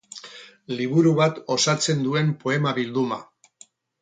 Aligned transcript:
Liburu 0.79 1.11
bat 1.19 1.37
osatzen 1.57 2.01
duen 2.09 2.33
poema 2.45 2.75
bilduma. 2.81 3.21